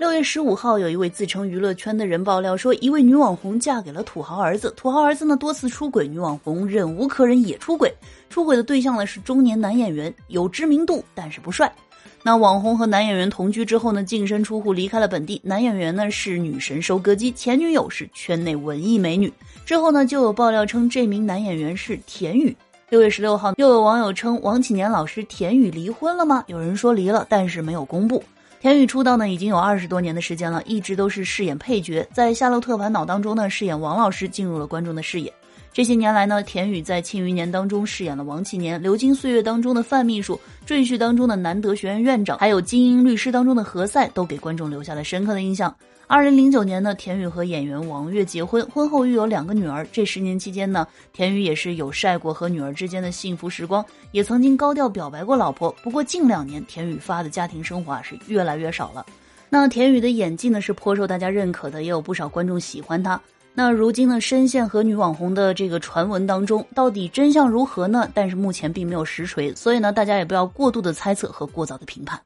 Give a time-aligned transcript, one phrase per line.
[0.00, 7.92] 六月十五号，有一位自称娱乐圈的人爆料说，一位女网红嫁给了土豪儿子，土豪儿子呢多次出轨，女网红忍无可忍也出轨。
[8.30, 11.70] 出轨的对象呢是中年男演员，有知名度但是不帅。
[12.22, 15.38] 那网红和男演员同居之后呢，净身出户离开了本地。
[15.44, 19.30] 男演员呢是女神收割机，前女友是圈内文艺美女。
[19.66, 22.56] 之后呢就有爆料称这名男演员是田雨。
[22.88, 26.42] 六月十六号，又有网友称王启年老师田雨离婚了吗？
[26.46, 28.24] 有人说离了，但是没有公布。
[28.60, 35.32] 田雨出道呢已经有二十多年的时间了，一直都是饰演配角，在《夏洛特烦恼》当中呢饰演王老师进入了观众的视野。
[35.72, 40.34] 这些年来呢，田雨在《庆余年》当中饰演了王启年，《流金岁月》当中的范秘书，
[40.66, 45.72] 《赘婿》当中的南德学院院长，还有《精英律师》当中的何塞，都给观众留下了深刻的印象。
[46.08, 49.86] 二零零九年呢，田雨和演员王悦结婚，婚后育有两个女儿。
[49.92, 55.70] 这十年期间呢，田雨也是有晒过和女儿之间的幸福时光，也曾经高调表白过老婆。
[55.84, 59.06] 不过近两年，田雨发的家庭生活是越来越少了。
[59.48, 63.20] 那田雨的演技呢，是颇受大家认可的，也有不少观众喜欢她。
[63.52, 68.08] 那如今呢，深陷和女网红的这个传闻当中，到底真相如何呢？
[68.14, 72.20] 但是目前并没有实锤，所以呢，大家也不要过度的猜测和过早的评判。